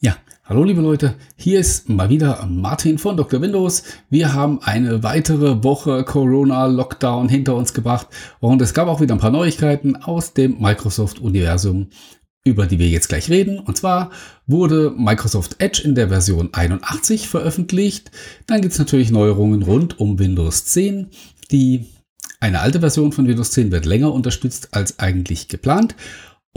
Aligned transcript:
Ja, 0.00 0.16
hallo 0.44 0.62
liebe 0.62 0.80
Leute, 0.80 1.16
hier 1.34 1.58
ist 1.58 1.88
mal 1.88 2.08
wieder 2.08 2.46
Martin 2.46 2.98
von 2.98 3.16
Dr. 3.16 3.42
Windows. 3.42 3.82
Wir 4.08 4.32
haben 4.32 4.62
eine 4.62 5.02
weitere 5.02 5.64
Woche 5.64 6.04
Corona-Lockdown 6.04 7.28
hinter 7.28 7.56
uns 7.56 7.74
gebracht 7.74 8.06
und 8.38 8.62
es 8.62 8.74
gab 8.74 8.86
auch 8.86 9.00
wieder 9.00 9.16
ein 9.16 9.20
paar 9.20 9.32
Neuigkeiten 9.32 9.96
aus 9.96 10.34
dem 10.34 10.60
Microsoft-Universum, 10.60 11.88
über 12.44 12.66
die 12.66 12.78
wir 12.78 12.88
jetzt 12.88 13.08
gleich 13.08 13.28
reden. 13.28 13.58
Und 13.58 13.76
zwar 13.76 14.12
wurde 14.46 14.94
Microsoft 14.96 15.56
Edge 15.58 15.82
in 15.84 15.96
der 15.96 16.10
Version 16.10 16.50
81 16.52 17.26
veröffentlicht. 17.26 18.12
Dann 18.46 18.60
gibt 18.60 18.74
es 18.74 18.78
natürlich 18.78 19.10
Neuerungen 19.10 19.64
rund 19.64 19.98
um 19.98 20.20
Windows 20.20 20.64
10. 20.66 21.08
Die 21.50 21.86
eine 22.38 22.60
alte 22.60 22.78
Version 22.78 23.10
von 23.10 23.26
Windows 23.26 23.50
10 23.50 23.72
wird 23.72 23.84
länger 23.84 24.12
unterstützt 24.12 24.68
als 24.70 25.00
eigentlich 25.00 25.48
geplant. 25.48 25.96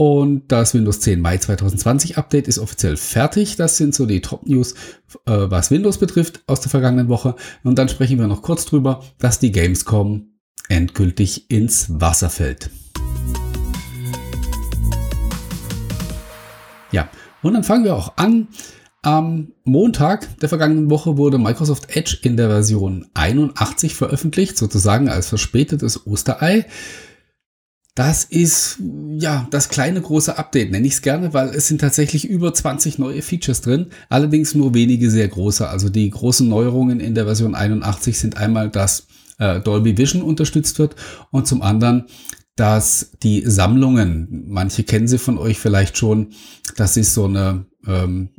Und 0.04 0.50
das 0.50 0.74
Windows 0.74 0.98
10 0.98 1.20
Mai 1.20 1.38
2020 1.38 2.18
Update 2.18 2.48
ist 2.48 2.58
offiziell 2.58 2.96
fertig. 2.96 3.54
Das 3.54 3.76
sind 3.76 3.94
so 3.94 4.04
die 4.04 4.20
Top 4.20 4.44
News, 4.48 4.74
äh, 5.26 5.30
was 5.48 5.70
Windows 5.70 5.98
betrifft 5.98 6.42
aus 6.48 6.60
der 6.60 6.70
vergangenen 6.70 7.08
Woche. 7.08 7.36
Und 7.62 7.78
dann 7.78 7.88
sprechen 7.88 8.18
wir 8.18 8.26
noch 8.26 8.42
kurz 8.42 8.64
drüber, 8.64 9.04
dass 9.20 9.38
die 9.38 9.52
Gamescom 9.52 10.32
endgültig 10.68 11.52
ins 11.52 11.86
Wasser 12.00 12.30
fällt. 12.30 12.70
Ja, 16.90 17.08
und 17.42 17.54
dann 17.54 17.62
fangen 17.62 17.84
wir 17.84 17.94
auch 17.94 18.16
an. 18.16 18.48
Am 19.02 19.52
Montag 19.62 20.36
der 20.40 20.48
vergangenen 20.48 20.90
Woche 20.90 21.16
wurde 21.16 21.38
Microsoft 21.38 21.96
Edge 21.96 22.18
in 22.22 22.36
der 22.36 22.48
Version 22.48 23.06
81 23.14 23.94
veröffentlicht, 23.94 24.58
sozusagen 24.58 25.08
als 25.08 25.28
verspätetes 25.28 26.08
Osterei. 26.08 26.66
Das 27.94 28.24
ist 28.24 28.78
ja 29.18 29.46
das 29.50 29.68
kleine 29.68 30.00
große 30.00 30.38
Update, 30.38 30.70
nenne 30.70 30.86
ich 30.86 30.94
es 30.94 31.02
gerne, 31.02 31.34
weil 31.34 31.50
es 31.50 31.68
sind 31.68 31.82
tatsächlich 31.82 32.26
über 32.26 32.54
20 32.54 32.98
neue 32.98 33.20
Features 33.20 33.60
drin, 33.60 33.88
allerdings 34.08 34.54
nur 34.54 34.72
wenige 34.72 35.10
sehr 35.10 35.28
große. 35.28 35.68
Also 35.68 35.90
die 35.90 36.08
großen 36.08 36.48
Neuerungen 36.48 37.00
in 37.00 37.14
der 37.14 37.26
Version 37.26 37.54
81 37.54 38.18
sind 38.18 38.38
einmal, 38.38 38.70
dass 38.70 39.06
äh, 39.38 39.60
Dolby 39.60 39.98
Vision 39.98 40.22
unterstützt 40.22 40.78
wird 40.78 40.96
und 41.30 41.46
zum 41.46 41.60
anderen, 41.60 42.06
dass 42.56 43.12
die 43.22 43.42
Sammlungen, 43.44 44.44
manche 44.46 44.84
kennen 44.84 45.08
sie 45.08 45.18
von 45.18 45.36
euch 45.36 45.58
vielleicht 45.58 45.98
schon, 45.98 46.32
das 46.76 46.96
ist 46.96 47.12
so 47.12 47.26
eine 47.26 47.66
ähm, 47.86 48.30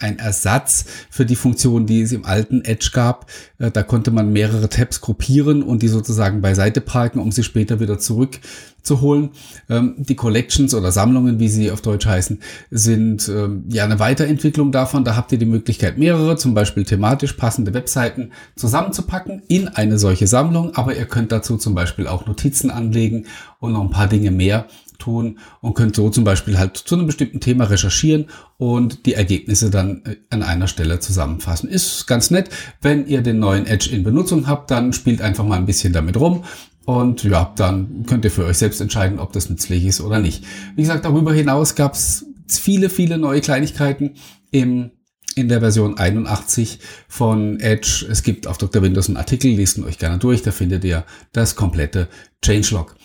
ein 0.00 0.18
Ersatz 0.18 0.84
für 1.10 1.24
die 1.24 1.36
Funktion, 1.36 1.86
die 1.86 2.00
es 2.02 2.10
im 2.10 2.24
alten 2.24 2.64
Edge 2.64 2.90
gab. 2.92 3.30
Äh, 3.58 3.70
da 3.70 3.82
konnte 3.84 4.10
man 4.10 4.32
mehrere 4.32 4.68
Tabs 4.68 5.00
gruppieren 5.00 5.62
und 5.62 5.82
die 5.82 5.88
sozusagen 5.88 6.40
beiseite 6.40 6.80
parken, 6.80 7.20
um 7.20 7.30
sie 7.30 7.44
später 7.44 7.78
wieder 7.78 8.00
zurückzuholen. 8.00 9.30
Ähm, 9.68 9.94
die 9.98 10.16
Collections 10.16 10.74
oder 10.74 10.90
Sammlungen, 10.90 11.38
wie 11.38 11.48
sie 11.48 11.70
auf 11.70 11.82
Deutsch 11.82 12.06
heißen, 12.06 12.40
sind 12.72 13.28
ähm, 13.28 13.64
ja 13.68 13.84
eine 13.84 14.00
Weiterentwicklung 14.00 14.72
davon. 14.72 15.04
Da 15.04 15.14
habt 15.14 15.30
ihr 15.30 15.38
die 15.38 15.46
Möglichkeit, 15.46 15.98
mehrere, 15.98 16.36
zum 16.36 16.52
Beispiel 16.52 16.84
thematisch 16.84 17.34
passende 17.34 17.72
Webseiten 17.72 18.32
zusammenzupacken 18.56 19.42
in 19.46 19.68
eine 19.68 20.00
solche 20.00 20.26
Sammlung. 20.26 20.74
Aber 20.74 20.96
ihr 20.96 21.06
könnt 21.06 21.30
dazu 21.30 21.56
zum 21.56 21.76
Beispiel 21.76 22.08
auch 22.08 22.26
Notizen 22.26 22.72
anlegen 22.72 23.26
und 23.60 23.72
noch 23.72 23.82
ein 23.82 23.90
paar 23.90 24.08
Dinge 24.08 24.32
mehr 24.32 24.66
tun 25.00 25.38
und 25.60 25.74
könnt 25.74 25.96
so 25.96 26.08
zum 26.10 26.22
Beispiel 26.22 26.58
halt 26.58 26.76
zu 26.76 26.94
einem 26.94 27.06
bestimmten 27.06 27.40
Thema 27.40 27.64
recherchieren 27.64 28.26
und 28.56 29.06
die 29.06 29.14
Ergebnisse 29.14 29.70
dann 29.70 30.02
äh, 30.04 30.16
an 30.30 30.44
einer 30.44 30.68
Stelle 30.68 31.00
zusammenfassen. 31.00 31.68
Ist 31.68 32.06
ganz 32.06 32.30
nett. 32.30 32.50
Wenn 32.80 33.06
ihr 33.06 33.22
den 33.22 33.40
neuen 33.40 33.66
Edge 33.66 33.90
in 33.90 34.04
Benutzung 34.04 34.46
habt, 34.46 34.70
dann 34.70 34.92
spielt 34.92 35.20
einfach 35.20 35.44
mal 35.44 35.56
ein 35.56 35.66
bisschen 35.66 35.92
damit 35.92 36.16
rum. 36.16 36.44
Und 36.84 37.24
ja, 37.24 37.52
dann 37.56 38.04
könnt 38.06 38.24
ihr 38.24 38.30
für 38.30 38.44
euch 38.44 38.58
selbst 38.58 38.80
entscheiden, 38.80 39.18
ob 39.18 39.32
das 39.32 39.50
nützlich 39.50 39.84
ist 39.84 40.00
oder 40.00 40.20
nicht. 40.20 40.44
Wie 40.76 40.82
gesagt, 40.82 41.04
darüber 41.04 41.32
hinaus 41.32 41.74
gab 41.74 41.94
es 41.94 42.26
viele, 42.48 42.90
viele 42.90 43.18
neue 43.18 43.40
Kleinigkeiten 43.40 44.14
im 44.50 44.92
in 45.36 45.48
der 45.48 45.60
Version 45.60 45.96
81 45.96 46.80
von 47.08 47.60
Edge. 47.60 48.06
Es 48.10 48.22
gibt 48.22 48.46
auf 48.46 48.58
Dr. 48.58 48.82
Windows 48.82 49.08
einen 49.08 49.16
Artikel, 49.16 49.50
lest 49.52 49.78
ihn 49.78 49.84
euch 49.84 49.98
gerne 49.98 50.18
durch, 50.18 50.42
da 50.42 50.50
findet 50.50 50.84
ihr 50.84 51.04
das 51.32 51.56
komplette 51.56 52.08
Changelog. 52.44 52.96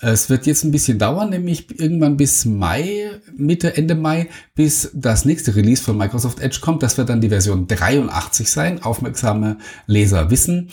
Es 0.00 0.30
wird 0.30 0.46
jetzt 0.46 0.64
ein 0.64 0.70
bisschen 0.70 0.98
dauern, 0.98 1.30
nämlich 1.30 1.80
irgendwann 1.80 2.16
bis 2.16 2.44
Mai, 2.44 3.10
Mitte, 3.36 3.76
Ende 3.76 3.94
Mai, 3.94 4.28
bis 4.54 4.90
das 4.94 5.24
nächste 5.24 5.56
Release 5.56 5.82
von 5.82 5.96
Microsoft 5.96 6.40
Edge 6.40 6.58
kommt. 6.60 6.82
Das 6.82 6.96
wird 6.98 7.08
dann 7.08 7.20
die 7.20 7.28
Version 7.28 7.66
83 7.66 8.50
sein. 8.50 8.82
Aufmerksame 8.82 9.58
Leser 9.86 10.30
wissen. 10.30 10.70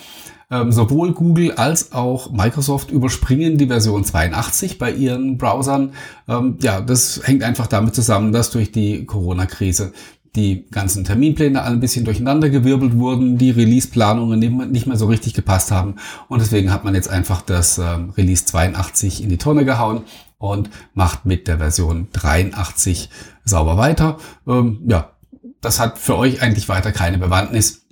Ähm, 0.48 0.70
sowohl 0.70 1.12
Google 1.12 1.52
als 1.52 1.90
auch 1.90 2.30
Microsoft 2.30 2.92
überspringen 2.92 3.58
die 3.58 3.66
Version 3.66 4.04
82 4.04 4.78
bei 4.78 4.92
ihren 4.92 5.38
Browsern. 5.38 5.92
Ähm, 6.28 6.56
ja, 6.60 6.80
das 6.80 7.20
hängt 7.24 7.42
einfach 7.42 7.66
damit 7.66 7.96
zusammen, 7.96 8.30
dass 8.30 8.50
durch 8.50 8.70
die 8.70 9.06
Corona-Krise 9.06 9.92
die 10.36 10.66
ganzen 10.70 11.04
Terminpläne 11.04 11.62
alle 11.62 11.74
ein 11.74 11.80
bisschen 11.80 12.04
durcheinander 12.04 12.50
gewirbelt 12.50 12.96
wurden, 12.96 13.38
die 13.38 13.50
Release-Planungen 13.50 14.38
nicht 14.70 14.86
mehr 14.86 14.96
so 14.96 15.06
richtig 15.06 15.34
gepasst 15.34 15.70
haben 15.70 15.96
und 16.28 16.40
deswegen 16.40 16.72
hat 16.72 16.84
man 16.84 16.94
jetzt 16.94 17.08
einfach 17.08 17.40
das 17.40 17.78
ähm, 17.78 18.10
Release 18.10 18.44
82 18.44 19.22
in 19.22 19.30
die 19.30 19.38
Tonne 19.38 19.64
gehauen 19.64 20.02
und 20.38 20.70
macht 20.94 21.24
mit 21.24 21.48
der 21.48 21.58
Version 21.58 22.08
83 22.12 23.08
sauber 23.44 23.76
weiter. 23.76 24.18
Ähm, 24.46 24.80
ja, 24.86 25.12
das 25.60 25.80
hat 25.80 25.98
für 25.98 26.16
euch 26.16 26.42
eigentlich 26.42 26.68
weiter 26.68 26.92
keine 26.92 27.18
Bewandtnis. 27.18 27.86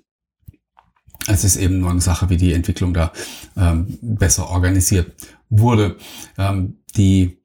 Es 1.26 1.44
ist 1.44 1.56
eben 1.56 1.80
nur 1.80 1.90
eine 1.90 2.02
Sache, 2.02 2.28
wie 2.28 2.36
die 2.36 2.52
Entwicklung 2.52 2.92
da 2.92 3.12
ähm, 3.56 3.98
besser 4.02 4.50
organisiert 4.50 5.12
wurde. 5.48 5.96
Ähm, 6.36 6.78
die 6.96 7.38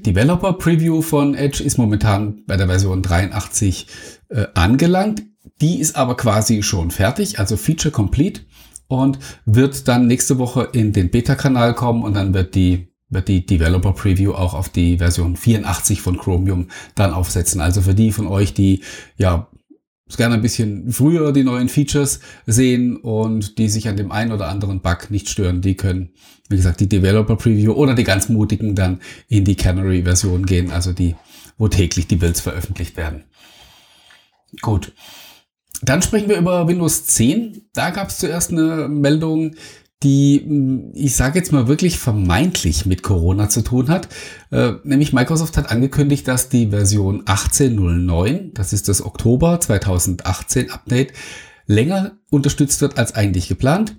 Developer 0.00 0.52
Preview 0.54 1.02
von 1.02 1.34
Edge 1.34 1.62
ist 1.62 1.78
momentan 1.78 2.42
bei 2.46 2.56
der 2.56 2.66
Version 2.66 3.02
83 3.02 3.86
äh, 4.28 4.46
angelangt. 4.54 5.22
Die 5.60 5.80
ist 5.80 5.96
aber 5.96 6.16
quasi 6.16 6.62
schon 6.62 6.90
fertig, 6.90 7.38
also 7.38 7.56
Feature 7.56 7.90
Complete 7.90 8.42
und 8.86 9.18
wird 9.44 9.88
dann 9.88 10.06
nächste 10.06 10.38
Woche 10.38 10.68
in 10.72 10.92
den 10.92 11.10
Beta-Kanal 11.10 11.74
kommen 11.74 12.02
und 12.02 12.14
dann 12.14 12.34
wird 12.34 12.54
die 12.54 12.88
wird 13.10 13.28
die 13.28 13.46
Developer 13.46 13.92
Preview 13.92 14.32
auch 14.32 14.52
auf 14.52 14.68
die 14.68 14.98
Version 14.98 15.36
84 15.36 16.02
von 16.02 16.18
Chromium 16.18 16.68
dann 16.94 17.14
aufsetzen. 17.14 17.62
Also 17.62 17.80
für 17.80 17.94
die 17.94 18.12
von 18.12 18.26
euch, 18.26 18.52
die 18.52 18.82
ja 19.16 19.48
gerne 20.16 20.36
ein 20.36 20.42
bisschen 20.42 20.90
früher 20.90 21.32
die 21.32 21.44
neuen 21.44 21.68
Features 21.68 22.20
sehen 22.46 22.96
und 22.96 23.58
die 23.58 23.68
sich 23.68 23.88
an 23.88 23.96
dem 23.96 24.10
einen 24.10 24.32
oder 24.32 24.48
anderen 24.48 24.80
Bug 24.80 25.10
nicht 25.10 25.28
stören, 25.28 25.60
die 25.60 25.74
können, 25.76 26.10
wie 26.48 26.56
gesagt, 26.56 26.80
die 26.80 26.88
Developer 26.88 27.36
Preview 27.36 27.72
oder 27.72 27.94
die 27.94 28.04
ganz 28.04 28.28
mutigen 28.28 28.74
dann 28.74 29.00
in 29.28 29.44
die 29.44 29.56
Canary 29.56 30.02
Version 30.02 30.46
gehen, 30.46 30.70
also 30.70 30.92
die, 30.92 31.14
wo 31.58 31.68
täglich 31.68 32.06
die 32.06 32.16
Builds 32.16 32.40
veröffentlicht 32.40 32.96
werden. 32.96 33.24
Gut. 34.62 34.92
Dann 35.82 36.02
sprechen 36.02 36.28
wir 36.28 36.38
über 36.38 36.66
Windows 36.66 37.04
10. 37.04 37.68
Da 37.72 37.90
gab 37.90 38.08
es 38.08 38.18
zuerst 38.18 38.50
eine 38.50 38.88
Meldung, 38.88 39.54
die, 40.02 40.44
hm, 40.44 40.92
ich 40.94 41.16
sage 41.16 41.38
jetzt 41.38 41.52
mal 41.52 41.68
wirklich 41.68 41.98
vermeintlich 41.98 42.86
mit 42.86 43.02
Corona 43.02 43.48
zu 43.48 43.62
tun 43.62 43.88
hat. 43.88 44.08
Äh, 44.50 44.74
nämlich 44.84 45.12
Microsoft 45.12 45.56
hat 45.56 45.70
angekündigt, 45.70 46.28
dass 46.28 46.48
die 46.48 46.68
Version 46.68 47.24
18.09, 47.24 48.52
das 48.54 48.72
ist 48.72 48.88
das 48.88 49.02
Oktober 49.04 49.60
2018 49.60 50.70
Update, 50.70 51.12
länger 51.66 52.18
unterstützt 52.30 52.80
wird 52.80 52.98
als 52.98 53.14
eigentlich 53.14 53.48
geplant. 53.48 53.96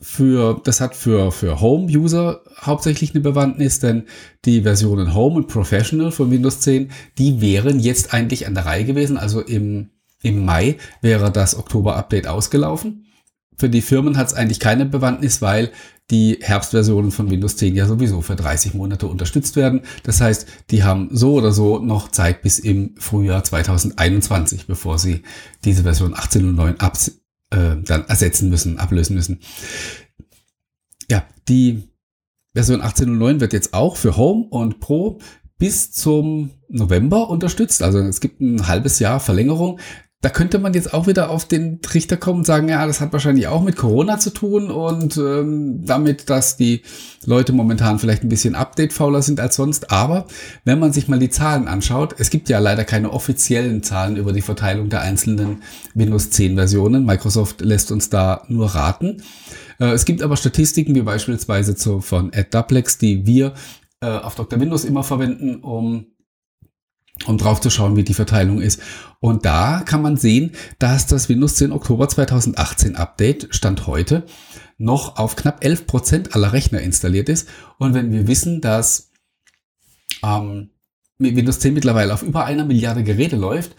Für, 0.00 0.60
das 0.62 0.80
hat 0.80 0.94
für, 0.94 1.32
für 1.32 1.60
Home-User 1.60 2.42
hauptsächlich 2.60 3.14
eine 3.14 3.20
Bewandtnis, 3.20 3.80
denn 3.80 4.04
die 4.44 4.62
Versionen 4.62 5.12
Home 5.12 5.34
und 5.34 5.48
Professional 5.48 6.12
von 6.12 6.30
Windows 6.30 6.60
10, 6.60 6.92
die 7.18 7.40
wären 7.40 7.80
jetzt 7.80 8.14
eigentlich 8.14 8.46
an 8.46 8.54
der 8.54 8.64
Reihe 8.64 8.84
gewesen. 8.84 9.16
Also 9.16 9.40
im, 9.40 9.90
im 10.22 10.44
Mai 10.44 10.76
wäre 11.02 11.32
das 11.32 11.58
Oktober-Update 11.58 12.28
ausgelaufen. 12.28 13.07
Für 13.58 13.68
die 13.68 13.82
Firmen 13.82 14.16
hat 14.16 14.28
es 14.28 14.34
eigentlich 14.34 14.60
keine 14.60 14.86
Bewandtnis, 14.86 15.42
weil 15.42 15.72
die 16.10 16.38
Herbstversionen 16.40 17.10
von 17.10 17.30
Windows 17.30 17.56
10 17.56 17.74
ja 17.74 17.86
sowieso 17.86 18.22
für 18.22 18.36
30 18.36 18.74
Monate 18.74 19.06
unterstützt 19.08 19.56
werden. 19.56 19.82
Das 20.04 20.20
heißt, 20.20 20.46
die 20.70 20.84
haben 20.84 21.08
so 21.10 21.34
oder 21.34 21.52
so 21.52 21.78
noch 21.80 22.10
Zeit 22.10 22.40
bis 22.40 22.58
im 22.58 22.94
Frühjahr 22.98 23.44
2021, 23.44 24.66
bevor 24.66 24.98
sie 24.98 25.22
diese 25.64 25.82
Version 25.82 26.14
18.09 26.14 26.78
ab, 26.78 26.96
äh, 27.50 27.82
dann 27.82 28.06
ersetzen 28.06 28.48
müssen, 28.48 28.78
ablösen 28.78 29.16
müssen. 29.16 29.40
Ja, 31.10 31.24
die 31.48 31.82
Version 32.54 32.80
18.09 32.80 33.40
wird 33.40 33.52
jetzt 33.52 33.74
auch 33.74 33.96
für 33.96 34.16
Home 34.16 34.46
und 34.48 34.80
Pro 34.80 35.18
bis 35.58 35.92
zum 35.92 36.50
November 36.68 37.28
unterstützt. 37.28 37.82
Also 37.82 37.98
es 37.98 38.20
gibt 38.20 38.40
ein 38.40 38.66
halbes 38.68 38.98
Jahr 38.98 39.20
Verlängerung 39.20 39.78
da 40.20 40.30
könnte 40.30 40.58
man 40.58 40.74
jetzt 40.74 40.92
auch 40.92 41.06
wieder 41.06 41.30
auf 41.30 41.44
den 41.44 41.80
Trichter 41.80 42.16
kommen 42.16 42.40
und 42.40 42.44
sagen, 42.44 42.68
ja, 42.68 42.84
das 42.86 43.00
hat 43.00 43.12
wahrscheinlich 43.12 43.46
auch 43.46 43.62
mit 43.62 43.76
Corona 43.76 44.18
zu 44.18 44.30
tun 44.30 44.68
und 44.68 45.16
ähm, 45.16 45.84
damit, 45.84 46.28
dass 46.28 46.56
die 46.56 46.82
Leute 47.24 47.52
momentan 47.52 48.00
vielleicht 48.00 48.24
ein 48.24 48.28
bisschen 48.28 48.56
update-fauler 48.56 49.22
sind 49.22 49.38
als 49.38 49.54
sonst. 49.54 49.92
Aber 49.92 50.26
wenn 50.64 50.80
man 50.80 50.92
sich 50.92 51.06
mal 51.06 51.20
die 51.20 51.30
Zahlen 51.30 51.68
anschaut, 51.68 52.16
es 52.18 52.30
gibt 52.30 52.48
ja 52.48 52.58
leider 52.58 52.84
keine 52.84 53.12
offiziellen 53.12 53.84
Zahlen 53.84 54.16
über 54.16 54.32
die 54.32 54.42
Verteilung 54.42 54.88
der 54.88 55.02
einzelnen 55.02 55.62
Windows 55.94 56.30
10 56.30 56.56
Versionen. 56.56 57.06
Microsoft 57.06 57.60
lässt 57.60 57.92
uns 57.92 58.10
da 58.10 58.42
nur 58.48 58.74
raten. 58.74 59.22
Äh, 59.78 59.92
es 59.92 60.04
gibt 60.04 60.22
aber 60.22 60.36
Statistiken 60.36 60.96
wie 60.96 61.02
beispielsweise 61.02 61.76
zu, 61.76 62.00
von 62.00 62.32
AdDuplex, 62.34 62.98
die 62.98 63.24
wir 63.24 63.54
äh, 64.00 64.06
auf 64.06 64.34
Dr. 64.34 64.58
Windows 64.58 64.84
immer 64.84 65.04
verwenden, 65.04 65.60
um 65.62 66.06
um 67.26 67.38
drauf 67.38 67.60
zu 67.60 67.70
schauen, 67.70 67.96
wie 67.96 68.04
die 68.04 68.14
Verteilung 68.14 68.60
ist. 68.60 68.80
Und 69.20 69.44
da 69.44 69.82
kann 69.84 70.02
man 70.02 70.16
sehen, 70.16 70.52
dass 70.78 71.06
das 71.06 71.28
Windows 71.28 71.56
10 71.56 71.72
Oktober 71.72 72.08
2018 72.08 72.96
Update 72.96 73.48
Stand 73.50 73.86
heute 73.86 74.24
noch 74.78 75.16
auf 75.16 75.36
knapp 75.36 75.64
11 75.64 75.86
Prozent 75.86 76.34
aller 76.34 76.52
Rechner 76.52 76.80
installiert 76.80 77.28
ist. 77.28 77.48
Und 77.78 77.94
wenn 77.94 78.12
wir 78.12 78.28
wissen, 78.28 78.60
dass 78.60 79.10
ähm, 80.22 80.70
Windows 81.18 81.58
10 81.58 81.74
mittlerweile 81.74 82.14
auf 82.14 82.22
über 82.22 82.44
einer 82.44 82.64
Milliarde 82.64 83.02
Geräte 83.02 83.36
läuft, 83.36 83.74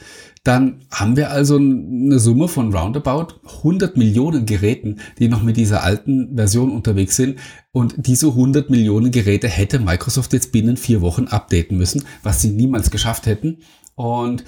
dann 0.50 0.80
haben 0.90 1.16
wir 1.16 1.30
also 1.30 1.58
eine 1.58 2.18
Summe 2.18 2.48
von 2.48 2.74
roundabout 2.74 3.36
100 3.58 3.98
Millionen 3.98 4.48
Geräten, 4.48 4.98
die 5.20 5.28
noch 5.28 5.44
mit 5.44 5.58
dieser 5.58 5.84
alten 5.84 6.36
Version 6.36 6.72
unterwegs 6.72 7.16
sind. 7.16 7.38
Und 7.72 7.94
diese 7.98 8.30
100 8.30 8.68
Millionen 8.72 9.12
Geräte 9.12 9.48
hätte 9.48 9.78
Microsoft 9.78 10.34
jetzt 10.34 10.52
binnen 10.52 10.76
vier 10.76 11.02
Wochen 11.02 11.26
updaten 11.26 11.78
müssen, 11.78 12.04
was 12.24 12.42
sie 12.42 12.50
niemals 12.50 12.90
geschafft 12.90 13.28
hätten. 13.28 13.60
Und 13.94 14.44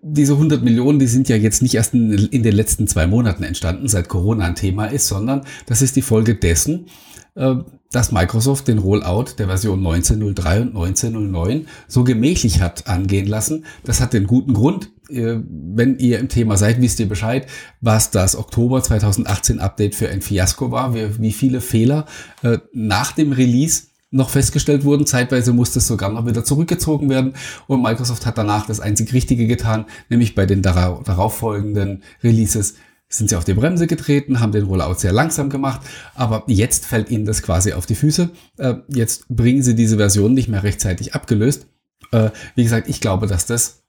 diese 0.00 0.32
100 0.32 0.62
Millionen, 0.64 0.98
die 0.98 1.06
sind 1.06 1.28
ja 1.28 1.36
jetzt 1.36 1.60
nicht 1.60 1.74
erst 1.74 1.92
in, 1.92 2.30
den 2.30 2.56
letzten 2.56 2.88
zwei 2.88 3.06
Monaten 3.06 3.42
entstanden, 3.42 3.88
seit 3.88 4.08
Corona 4.08 4.46
ein 4.46 4.54
Thema 4.54 4.86
ist, 4.86 5.06
sondern 5.06 5.42
das 5.66 5.82
ist 5.82 5.96
die 5.96 6.02
Folge 6.02 6.34
dessen, 6.34 6.86
äh, 7.34 7.56
dass 7.90 8.10
Microsoft 8.10 8.68
den 8.68 8.78
Rollout 8.78 9.34
der 9.38 9.48
Version 9.48 9.82
19.03 9.82 10.62
und 10.62 10.74
19.09 10.74 11.66
so 11.88 12.04
gemächlich 12.04 12.62
hat 12.62 12.86
angehen 12.88 13.26
lassen. 13.26 13.66
Das 13.84 14.00
hat 14.00 14.14
den 14.14 14.26
guten 14.26 14.54
Grund. 14.54 14.90
Wenn 15.12 15.98
ihr 15.98 16.18
im 16.18 16.28
Thema 16.28 16.56
seid, 16.56 16.80
wisst 16.80 17.00
ihr 17.00 17.08
Bescheid, 17.08 17.46
was 17.80 18.10
das 18.10 18.36
Oktober 18.36 18.82
2018 18.82 19.60
Update 19.60 19.94
für 19.94 20.08
ein 20.08 20.22
Fiasko 20.22 20.70
war, 20.70 20.94
wie 20.94 21.32
viele 21.32 21.60
Fehler 21.60 22.06
äh, 22.42 22.58
nach 22.72 23.12
dem 23.12 23.32
Release 23.32 23.84
noch 24.10 24.30
festgestellt 24.30 24.84
wurden. 24.84 25.06
Zeitweise 25.06 25.52
musste 25.52 25.80
es 25.80 25.86
sogar 25.86 26.10
noch 26.10 26.26
wieder 26.26 26.44
zurückgezogen 26.44 27.08
werden 27.10 27.32
und 27.66 27.82
Microsoft 27.82 28.26
hat 28.26 28.38
danach 28.38 28.66
das 28.66 28.80
einzig 28.80 29.12
Richtige 29.12 29.46
getan, 29.46 29.86
nämlich 30.08 30.34
bei 30.34 30.46
den 30.46 30.62
darauffolgenden 30.62 32.02
Releases 32.22 32.74
sind 33.08 33.28
sie 33.28 33.36
auf 33.36 33.44
die 33.44 33.54
Bremse 33.54 33.86
getreten, 33.86 34.40
haben 34.40 34.52
den 34.52 34.64
Rollout 34.64 34.94
sehr 34.94 35.12
langsam 35.12 35.50
gemacht, 35.50 35.82
aber 36.14 36.44
jetzt 36.46 36.86
fällt 36.86 37.10
ihnen 37.10 37.26
das 37.26 37.42
quasi 37.42 37.72
auf 37.72 37.84
die 37.84 37.94
Füße. 37.94 38.30
Äh, 38.58 38.74
jetzt 38.88 39.28
bringen 39.28 39.62
sie 39.62 39.74
diese 39.74 39.98
Version 39.98 40.32
nicht 40.32 40.48
mehr 40.48 40.62
rechtzeitig 40.62 41.14
abgelöst. 41.14 41.66
Äh, 42.10 42.30
wie 42.54 42.62
gesagt, 42.62 42.88
ich 42.88 43.00
glaube, 43.00 43.26
dass 43.26 43.44
das 43.44 43.81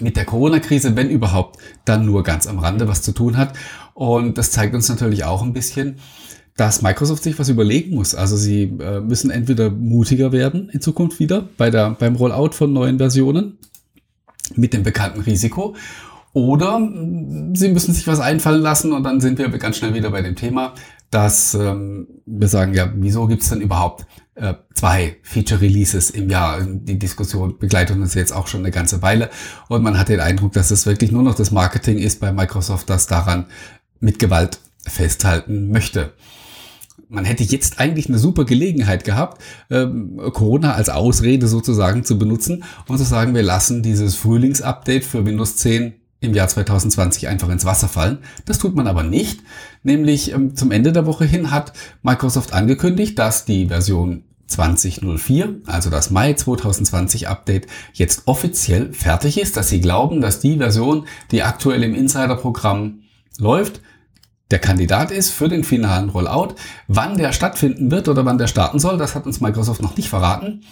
mit 0.00 0.16
der 0.16 0.24
Corona-Krise, 0.24 0.96
wenn 0.96 1.10
überhaupt, 1.10 1.58
dann 1.84 2.06
nur 2.06 2.22
ganz 2.22 2.46
am 2.46 2.58
Rande 2.58 2.88
was 2.88 3.02
zu 3.02 3.12
tun 3.12 3.36
hat. 3.36 3.54
Und 3.94 4.38
das 4.38 4.50
zeigt 4.50 4.74
uns 4.74 4.88
natürlich 4.88 5.24
auch 5.24 5.42
ein 5.42 5.52
bisschen, 5.52 5.96
dass 6.56 6.82
Microsoft 6.82 7.22
sich 7.22 7.38
was 7.38 7.48
überlegen 7.48 7.94
muss. 7.94 8.14
Also 8.14 8.36
sie 8.36 8.64
äh, 8.80 9.00
müssen 9.00 9.30
entweder 9.30 9.70
mutiger 9.70 10.32
werden 10.32 10.68
in 10.70 10.80
Zukunft 10.80 11.18
wieder 11.18 11.48
bei 11.56 11.70
der, 11.70 11.90
beim 11.90 12.16
Rollout 12.16 12.52
von 12.52 12.72
neuen 12.72 12.98
Versionen 12.98 13.58
mit 14.56 14.74
dem 14.74 14.82
bekannten 14.82 15.20
Risiko 15.20 15.74
oder 16.32 16.80
sie 17.54 17.68
müssen 17.68 17.94
sich 17.94 18.06
was 18.06 18.20
einfallen 18.20 18.62
lassen 18.62 18.92
und 18.92 19.02
dann 19.02 19.20
sind 19.20 19.38
wir 19.38 19.48
ganz 19.48 19.78
schnell 19.78 19.94
wieder 19.94 20.10
bei 20.10 20.22
dem 20.22 20.36
Thema, 20.36 20.74
dass 21.10 21.54
ähm, 21.54 22.06
wir 22.26 22.48
sagen, 22.48 22.74
ja, 22.74 22.92
wieso 22.94 23.26
gibt 23.26 23.42
es 23.42 23.48
denn 23.48 23.60
überhaupt 23.60 24.06
äh, 24.36 24.54
zwei 24.74 25.16
Feature-Releases 25.22 26.10
im 26.10 26.30
Jahr? 26.30 26.60
Die 26.62 26.98
Diskussion 26.98 27.58
begleitet 27.58 27.96
uns 27.96 28.14
jetzt 28.14 28.32
auch 28.32 28.46
schon 28.46 28.60
eine 28.60 28.70
ganze 28.70 29.02
Weile 29.02 29.30
und 29.68 29.82
man 29.82 29.98
hat 29.98 30.08
den 30.08 30.20
Eindruck, 30.20 30.52
dass 30.52 30.70
es 30.70 30.86
wirklich 30.86 31.10
nur 31.10 31.22
noch 31.22 31.34
das 31.34 31.50
Marketing 31.50 31.98
ist 31.98 32.20
bei 32.20 32.32
Microsoft, 32.32 32.88
das 32.88 33.06
daran 33.06 33.46
mit 33.98 34.18
Gewalt 34.18 34.60
festhalten 34.86 35.70
möchte 35.70 36.12
man 37.10 37.24
hätte 37.24 37.42
jetzt 37.42 37.80
eigentlich 37.80 38.08
eine 38.08 38.18
super 38.18 38.44
Gelegenheit 38.44 39.04
gehabt, 39.04 39.42
ähm, 39.68 40.16
Corona 40.32 40.74
als 40.74 40.88
Ausrede 40.88 41.48
sozusagen 41.48 42.04
zu 42.04 42.18
benutzen 42.18 42.64
und 42.86 42.98
zu 42.98 43.04
sagen, 43.04 43.34
wir 43.34 43.42
lassen 43.42 43.82
dieses 43.82 44.14
Frühlingsupdate 44.14 45.04
für 45.04 45.26
Windows 45.26 45.56
10 45.56 45.99
im 46.20 46.34
Jahr 46.34 46.48
2020 46.48 47.28
einfach 47.28 47.48
ins 47.48 47.64
Wasser 47.64 47.88
fallen. 47.88 48.18
Das 48.44 48.58
tut 48.58 48.74
man 48.74 48.86
aber 48.86 49.02
nicht. 49.02 49.40
Nämlich 49.82 50.32
ähm, 50.32 50.54
zum 50.54 50.70
Ende 50.70 50.92
der 50.92 51.06
Woche 51.06 51.24
hin 51.24 51.50
hat 51.50 51.72
Microsoft 52.02 52.52
angekündigt, 52.52 53.18
dass 53.18 53.44
die 53.44 53.66
Version 53.68 54.24
2004, 54.46 55.60
also 55.66 55.90
das 55.90 56.10
Mai 56.10 56.34
2020 56.34 57.28
Update, 57.28 57.68
jetzt 57.92 58.22
offiziell 58.26 58.92
fertig 58.92 59.40
ist, 59.40 59.56
dass 59.56 59.68
sie 59.68 59.80
glauben, 59.80 60.20
dass 60.20 60.40
die 60.40 60.58
Version, 60.58 61.06
die 61.30 61.42
aktuell 61.42 61.82
im 61.84 61.94
Insider-Programm 61.94 63.02
läuft, 63.38 63.80
der 64.50 64.58
Kandidat 64.58 65.12
ist 65.12 65.30
für 65.30 65.48
den 65.48 65.62
finalen 65.62 66.08
Rollout. 66.08 66.56
Wann 66.88 67.16
der 67.16 67.32
stattfinden 67.32 67.90
wird 67.92 68.08
oder 68.08 68.24
wann 68.24 68.38
der 68.38 68.48
starten 68.48 68.80
soll, 68.80 68.98
das 68.98 69.14
hat 69.14 69.26
uns 69.26 69.40
Microsoft 69.40 69.80
noch 69.80 69.96
nicht 69.96 70.08
verraten. 70.08 70.64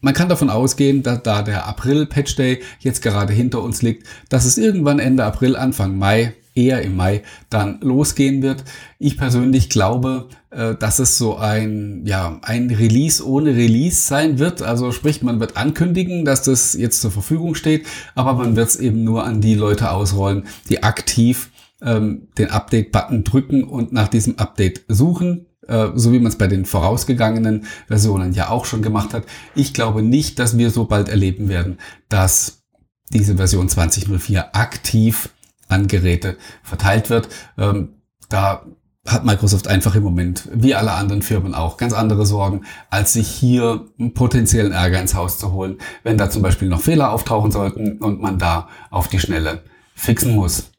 Man 0.00 0.14
kann 0.14 0.28
davon 0.28 0.50
ausgehen, 0.50 1.02
dass 1.02 1.22
da 1.22 1.42
der 1.42 1.66
April-Patch 1.66 2.36
Day 2.36 2.60
jetzt 2.78 3.02
gerade 3.02 3.32
hinter 3.32 3.62
uns 3.62 3.82
liegt, 3.82 4.06
dass 4.28 4.44
es 4.44 4.56
irgendwann 4.56 5.00
Ende 5.00 5.24
April, 5.24 5.56
Anfang 5.56 5.98
Mai, 5.98 6.34
eher 6.54 6.82
im 6.82 6.96
Mai, 6.96 7.22
dann 7.50 7.80
losgehen 7.80 8.42
wird. 8.42 8.64
Ich 8.98 9.16
persönlich 9.16 9.70
glaube, 9.70 10.28
äh, 10.50 10.74
dass 10.74 10.98
es 10.98 11.18
so 11.18 11.36
ein, 11.36 12.02
ja, 12.04 12.38
ein 12.42 12.70
Release 12.70 13.26
ohne 13.26 13.50
Release 13.56 14.02
sein 14.02 14.38
wird. 14.38 14.62
Also 14.62 14.92
sprich, 14.92 15.22
man 15.22 15.40
wird 15.40 15.56
ankündigen, 15.56 16.24
dass 16.24 16.42
das 16.42 16.74
jetzt 16.74 17.00
zur 17.00 17.10
Verfügung 17.10 17.54
steht, 17.54 17.86
aber 18.14 18.34
man 18.34 18.56
wird 18.56 18.68
es 18.68 18.76
eben 18.76 19.04
nur 19.04 19.24
an 19.24 19.40
die 19.40 19.54
Leute 19.54 19.90
ausrollen, 19.90 20.44
die 20.68 20.82
aktiv 20.82 21.50
ähm, 21.82 22.28
den 22.38 22.50
Update-Button 22.50 23.24
drücken 23.24 23.64
und 23.64 23.92
nach 23.92 24.08
diesem 24.08 24.38
Update 24.38 24.82
suchen 24.88 25.47
äh, 25.68 25.88
so 25.94 26.12
wie 26.12 26.18
man 26.18 26.28
es 26.28 26.38
bei 26.38 26.48
den 26.48 26.64
vorausgegangenen 26.64 27.66
Versionen 27.86 28.32
ja 28.32 28.50
auch 28.50 28.64
schon 28.64 28.82
gemacht 28.82 29.14
hat. 29.14 29.24
Ich 29.54 29.72
glaube 29.72 30.02
nicht, 30.02 30.38
dass 30.38 30.58
wir 30.58 30.70
so 30.70 30.84
bald 30.84 31.08
erleben 31.08 31.48
werden, 31.48 31.78
dass 32.08 32.64
diese 33.10 33.36
Version 33.36 33.68
2004 33.68 34.54
aktiv 34.54 35.30
an 35.68 35.86
Geräte 35.86 36.36
verteilt 36.62 37.10
wird. 37.10 37.28
Ähm, 37.56 37.90
da 38.28 38.64
hat 39.06 39.24
Microsoft 39.24 39.68
einfach 39.68 39.94
im 39.94 40.02
Moment, 40.02 40.48
wie 40.52 40.74
alle 40.74 40.92
anderen 40.92 41.22
Firmen 41.22 41.54
auch, 41.54 41.78
ganz 41.78 41.92
andere 41.94 42.26
Sorgen, 42.26 42.62
als 42.90 43.14
sich 43.14 43.28
hier 43.28 43.86
potenziellen 44.14 44.72
Ärger 44.72 45.00
ins 45.00 45.14
Haus 45.14 45.38
zu 45.38 45.52
holen, 45.52 45.78
wenn 46.02 46.18
da 46.18 46.28
zum 46.28 46.42
Beispiel 46.42 46.68
noch 46.68 46.82
Fehler 46.82 47.12
auftauchen 47.12 47.50
sollten 47.50 47.98
und 47.98 48.20
man 48.20 48.38
da 48.38 48.68
auf 48.90 49.08
die 49.08 49.18
Schnelle 49.18 49.62
fixen 49.94 50.34
muss. 50.34 50.70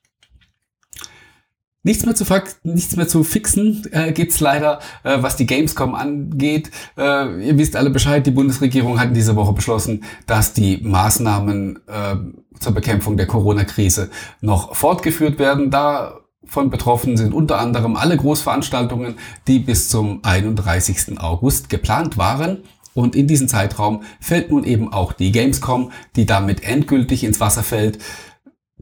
Nichts 1.81 2.05
mehr 2.05 2.13
zu, 2.13 2.25
nichts 2.63 2.97
mehr 2.97 3.07
zu 3.07 3.23
fixen 3.23 3.83
äh, 3.91 4.11
gibt's 4.11 4.41
leider, 4.41 4.79
äh, 5.03 5.17
was 5.21 5.37
die 5.37 5.45
Gamescom 5.45 5.95
angeht. 5.95 6.71
Äh, 6.97 7.47
ihr 7.47 7.57
wisst 7.57 7.77
alle 7.77 7.89
Bescheid, 7.89 8.25
die 8.25 8.31
Bundesregierung 8.31 8.99
hat 8.99 9.15
diese 9.15 9.37
Woche 9.37 9.53
beschlossen, 9.53 10.03
dass 10.25 10.51
die 10.51 10.79
Maßnahmen 10.83 11.79
äh, 11.87 12.15
zur 12.59 12.73
Bekämpfung 12.73 13.15
der 13.15 13.27
Corona-Krise 13.27 14.09
noch 14.41 14.75
fortgeführt 14.75 15.39
werden. 15.39 15.71
Davon 15.71 16.69
betroffen 16.69 17.15
sind 17.15 17.33
unter 17.33 17.59
anderem 17.59 17.95
alle 17.95 18.17
Großveranstaltungen, 18.17 19.15
die 19.47 19.59
bis 19.59 19.87
zum 19.87 20.19
31. 20.23 21.17
August 21.21 21.69
geplant 21.69 22.17
waren. 22.17 22.63
Und 22.93 23.15
in 23.15 23.27
diesen 23.27 23.47
Zeitraum 23.47 24.03
fällt 24.19 24.51
nun 24.51 24.65
eben 24.65 24.91
auch 24.91 25.13
die 25.13 25.31
Gamescom, 25.31 25.93
die 26.17 26.25
damit 26.25 26.61
endgültig 26.63 27.23
ins 27.23 27.39
Wasser 27.39 27.63
fällt. 27.63 27.99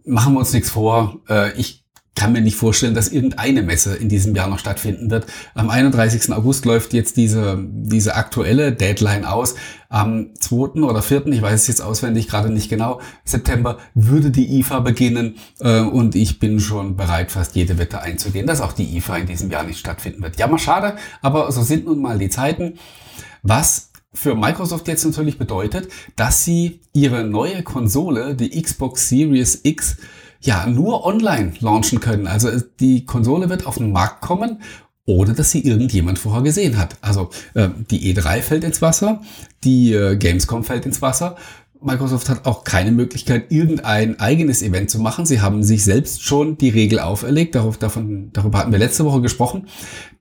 Machen 0.04 0.34
wir 0.34 0.39
uns 0.39 0.54
nichts 0.54 0.72
vor. 0.72 1.20
Äh, 1.30 1.51
ich 1.60 1.87
kann 2.18 2.34
mir 2.34 2.42
nicht 2.42 2.56
vorstellen, 2.56 2.96
dass 2.96 3.10
irgendeine 3.10 3.62
Messe 3.62 3.96
in 3.96 4.10
diesem 4.10 4.36
Jahr 4.36 4.48
noch 4.48 4.58
stattfinden 4.58 5.12
wird. 5.12 5.28
Am 5.54 5.70
31. 5.70 6.34
August 6.34 6.66
läuft 6.66 6.94
jetzt 6.94 7.16
diese, 7.16 7.64
diese 7.70 8.16
aktuelle 8.16 8.74
Deadline 8.74 9.24
aus. 9.24 9.54
Am 9.88 10.32
2. 10.40 10.82
oder 10.82 11.04
4., 11.04 11.28
ich 11.28 11.44
weiß 11.44 11.62
es 11.62 11.68
jetzt 11.68 11.82
auswendig 11.82 12.28
gerade 12.28 12.50
nicht 12.50 12.70
genau, 12.70 13.00
September 13.24 13.78
würde 13.94 14.32
die 14.32 14.60
IFA 14.60 14.80
beginnen 14.80 15.36
äh, 15.60 15.82
und 15.82 16.16
ich 16.16 16.40
bin 16.40 16.60
schon 16.60 16.98
bereit, 16.98 17.32
fast 17.32 17.56
jede 17.56 17.78
Wette 17.78 18.02
einzugehen, 18.02 18.48
dass 18.48 18.62
auch 18.62 18.74
die 18.74 18.98
IFA 18.98 19.18
in 19.18 19.28
diesem 19.28 19.52
Jahr 19.52 19.64
nicht 19.64 19.80
stattfinden 19.80 20.24
wird. 20.24 20.40
Ja, 20.40 20.48
mal 20.48 20.58
schade, 20.58 20.98
aber 21.22 21.52
so 21.52 21.62
sind 21.62 21.86
nun 21.86 22.02
mal 22.02 22.18
die 22.18 22.30
Zeiten. 22.30 22.80
Was 23.44 23.92
für 24.12 24.34
Microsoft 24.34 24.88
jetzt 24.88 25.06
natürlich 25.06 25.38
bedeutet, 25.38 25.90
dass 26.16 26.44
sie 26.44 26.82
ihre 26.94 27.24
neue 27.24 27.62
Konsole, 27.62 28.36
die 28.36 28.60
Xbox 28.60 29.08
Series 29.08 29.60
X, 29.64 29.98
ja 30.48 30.66
nur 30.66 31.06
online 31.06 31.54
launchen 31.60 32.00
können. 32.00 32.25
Also 32.25 32.50
die 32.80 33.06
Konsole 33.06 33.50
wird 33.50 33.68
auf 33.68 33.77
den 33.77 33.92
Markt 33.92 34.22
kommen 34.22 34.60
ohne 35.08 35.34
dass 35.34 35.51
sie 35.51 35.66
irgendjemand 35.66 36.20
vorher 36.20 36.44
gesehen 36.44 36.77
hat. 36.77 36.98
Also 37.01 37.30
äh, 37.54 37.70
die 37.89 38.13
E3 38.13 38.42
fällt 38.42 38.66
ins 38.66 38.82
Wasser, 38.82 39.22
die 39.63 39.94
äh, 39.94 40.18
Gamescom 40.18 40.66
fällt 40.66 40.86
ins 40.86 41.01
Wasser. 41.01 41.38
Microsoft 41.82 42.27
hat 42.27 42.46
auch 42.46 42.63
keine 42.63 42.92
Möglichkeit, 42.92 43.51
irgendein 43.51 44.20
eigenes 44.20 44.62
Event 44.62 44.89
zu 44.89 45.00
machen. 45.00 45.25
Sie 45.25 45.39
haben 45.39 45.63
sich 45.63 45.84
selbst 45.84 46.24
schon 46.24 46.58
die 46.58 46.70
Regel 46.70 47.00
auferlegt, 47.00 47.56
darauf, 47.56 47.77
davon, 47.77 48.32
darüber 48.34 48.60
hatten 48.60 48.72
wir 48.72 48.80
letzte 48.80 49.06
Woche 49.06 49.22
gesprochen, 49.22 49.68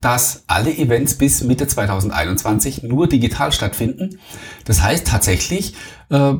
dass 0.00 0.45
alle 0.47 0.73
Events 0.76 1.14
bis 1.14 1.42
Mitte 1.42 1.66
2021 1.66 2.85
nur 2.85 3.09
digital 3.09 3.50
stattfinden. 3.50 4.18
Das 4.66 4.83
heißt 4.83 5.06
tatsächlich, 5.06 5.75
äh, 6.11 6.35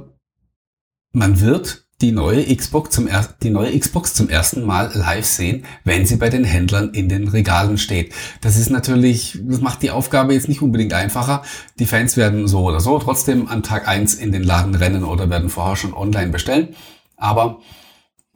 man 1.13 1.41
wird 1.41 1.86
die 2.03 2.13
neue 2.13 2.55
Xbox 2.55 2.91
zum, 2.91 3.07
er 3.07 3.27
die 3.43 3.51
neue 3.51 3.79
Xbox 3.79 4.13
zum 4.13 4.29
ersten 4.29 4.65
Mal 4.65 4.91
live 4.95 5.25
sehen, 5.25 5.65
wenn 5.85 6.05
sie 6.05 6.17
bei 6.17 6.29
den 6.29 6.45
Händlern 6.45 6.91
in 6.91 7.09
den 7.09 7.29
Regalen 7.29 7.79
steht. 7.79 8.13
Das 8.43 8.59
ist 8.59 8.71
natürlich, 8.71 9.39
das 9.43 9.61
macht 9.61 9.83
die 9.83 9.91
Aufgabe 9.91 10.35
jetzt 10.35 10.49
nicht 10.49 10.61
unbedingt 10.61 10.93
einfacher. 10.93 11.43
Die 11.79 11.87
Fans 11.87 12.17
werden 12.17 12.49
so 12.49 12.65
oder 12.65 12.81
so 12.81 12.99
trotzdem 12.99 13.49
an 13.49 13.63
Tag 13.63 13.89
eins 13.89 14.15
in 14.15 14.31
den 14.31 14.43
Laden 14.43 14.75
rennen 14.75 15.05
oder 15.05 15.31
werden 15.31 15.49
vorher 15.49 15.77
schon 15.77 15.95
online 15.95 16.29
bestellen. 16.29 16.77
Aber 17.17 17.61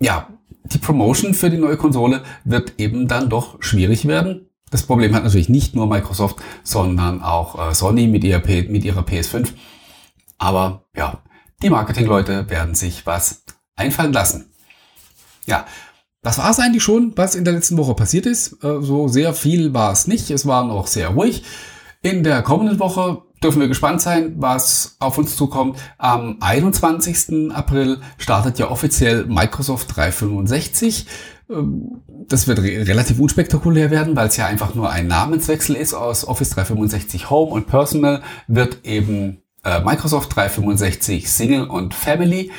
ja, 0.01 0.29
die 0.65 0.79
Promotion 0.79 1.35
für 1.35 1.51
die 1.51 1.59
neue 1.59 1.77
Konsole 1.77 2.23
wird 2.45 2.75
eben 2.79 3.09
dann 3.09 3.29
doch 3.29 3.63
schwierig 3.63 4.09
werden. 4.09 4.47
Das 4.71 4.85
Problem 4.85 5.15
hat 5.15 5.25
natürlich 5.25 5.49
nicht 5.49 5.75
nur 5.75 5.87
Microsoft, 5.87 6.37
sondern 6.63 7.23
auch 7.23 7.71
äh, 7.71 7.75
Sony 7.75 8.07
mit, 8.07 8.25
ihrer 8.25 8.39
P 8.39 8.63
mit 8.63 8.85
ihrer 8.85 9.03
PS5. 9.03 9.49
Aber 10.39 10.85
ja, 10.97 11.19
die 11.63 11.71
Marketingleute 11.71 12.49
werden 12.49 12.75
sich 12.75 13.07
was 13.07 13.43
einfallen 13.77 14.13
lassen. 14.13 14.53
Ja, 15.47 15.67
das 16.23 16.39
war 16.39 16.51
es 16.51 16.59
eigentlich 16.59 16.83
schon, 16.83 17.13
was 17.17 17.35
in 17.35 17.45
der 17.45 17.55
letzten 17.55 17.79
Woche 17.79 17.95
passiert 17.95 18.27
ist. 18.27 18.63
Äh, 18.63 18.83
so 18.83 19.09
sehr 19.09 19.35
viel 19.35 19.73
war 19.73 19.93
es 19.93 20.07
nicht. 20.07 20.31
Es 20.31 20.47
war 20.47 20.65
noch 20.65 20.87
sehr 20.87 21.09
ruhig. 21.09 21.45
In 22.03 22.23
der 22.23 22.43
kommenden 22.43 22.79
Woche 22.79 23.23
dürfen 23.43 23.61
wir 23.61 23.69
gespannt 23.69 24.03
sein, 24.03 24.35
was 24.37 24.97
auf 25.01 25.17
uns 25.19 25.37
zukommt. 25.37 25.79
Am 25.99 26.37
21. 26.41 27.53
April 27.53 28.01
startet 28.19 28.59
ja 28.59 28.71
offiziell 28.71 29.27
Microsoft 29.27 29.97
365. 29.97 31.07
Ähm, 31.49 32.03
das 32.29 32.47
wird 32.47 32.61
re 32.61 32.87
relativ 32.87 33.19
unspektakulär 33.19 33.91
werden, 33.91 34.15
weil 34.15 34.29
es 34.29 34.37
ja 34.37 34.47
einfach 34.47 34.75
nur 34.75 34.91
ein 34.91 35.07
Namenswechsel 35.07 35.75
ist 35.75 35.95
aus 35.95 36.27
Office 36.27 36.51
365 36.51 37.31
Home 37.31 37.53
und 37.53 37.67
Personal 37.67 38.23
wird 38.47 38.85
eben 38.85 39.40
äh, 39.65 39.81
Microsoft 39.81 40.35
365 40.35 41.31
Single 41.31 41.67
und 41.67 41.95
Family. 41.95 42.51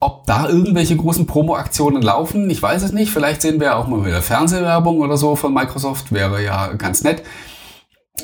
Ob 0.00 0.26
da 0.26 0.48
irgendwelche 0.48 0.96
großen 0.96 1.26
Promo-Aktionen 1.26 2.02
laufen, 2.02 2.50
ich 2.50 2.60
weiß 2.60 2.82
es 2.82 2.92
nicht. 2.92 3.12
Vielleicht 3.12 3.40
sehen 3.42 3.60
wir 3.60 3.76
auch 3.76 3.86
mal 3.86 4.04
wieder 4.04 4.20
Fernsehwerbung 4.20 4.98
oder 4.98 5.16
so 5.16 5.36
von 5.36 5.54
Microsoft, 5.54 6.10
wäre 6.10 6.42
ja 6.42 6.72
ganz 6.72 7.04
nett. 7.04 7.22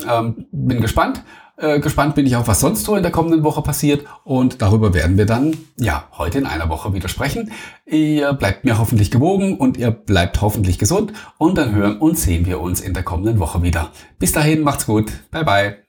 Ähm, 0.07 0.47
bin 0.51 0.81
gespannt. 0.81 1.23
Äh, 1.59 1.79
gespannt 1.79 2.15
bin 2.15 2.25
ich 2.25 2.35
auch, 2.37 2.47
was 2.47 2.61
sonst 2.61 2.85
so 2.85 2.95
in 2.95 3.03
der 3.03 3.11
kommenden 3.11 3.43
Woche 3.43 3.61
passiert. 3.61 4.05
Und 4.23 4.61
darüber 4.61 4.93
werden 4.93 5.17
wir 5.17 5.25
dann, 5.25 5.57
ja, 5.77 6.07
heute 6.17 6.37
in 6.37 6.45
einer 6.45 6.69
Woche 6.69 6.93
wieder 6.93 7.09
sprechen. 7.09 7.51
Ihr 7.85 8.33
bleibt 8.33 8.63
mir 8.63 8.77
hoffentlich 8.77 9.11
gewogen 9.11 9.57
und 9.57 9.77
ihr 9.77 9.91
bleibt 9.91 10.41
hoffentlich 10.41 10.79
gesund. 10.79 11.13
Und 11.37 11.57
dann 11.57 11.75
hören 11.75 11.97
und 11.97 12.17
sehen 12.17 12.45
wir 12.45 12.61
uns 12.61 12.79
in 12.79 12.93
der 12.93 13.03
kommenden 13.03 13.39
Woche 13.39 13.61
wieder. 13.61 13.91
Bis 14.19 14.31
dahin, 14.31 14.61
macht's 14.61 14.85
gut. 14.85 15.11
Bye 15.31 15.43
bye. 15.43 15.88